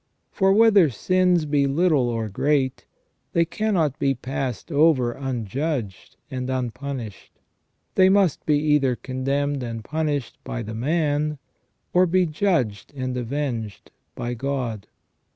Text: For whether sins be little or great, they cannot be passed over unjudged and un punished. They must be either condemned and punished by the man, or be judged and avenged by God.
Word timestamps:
For 0.31 0.51
whether 0.51 0.89
sins 0.89 1.45
be 1.45 1.67
little 1.67 2.09
or 2.09 2.27
great, 2.27 2.87
they 3.33 3.45
cannot 3.45 3.99
be 3.99 4.15
passed 4.15 4.71
over 4.71 5.11
unjudged 5.11 6.15
and 6.31 6.49
un 6.49 6.71
punished. 6.71 7.33
They 7.93 8.09
must 8.09 8.43
be 8.47 8.57
either 8.57 8.95
condemned 8.95 9.61
and 9.61 9.83
punished 9.83 10.39
by 10.43 10.63
the 10.63 10.73
man, 10.73 11.37
or 11.93 12.07
be 12.07 12.25
judged 12.25 12.91
and 12.95 13.15
avenged 13.15 13.91
by 14.15 14.33
God. 14.33 14.87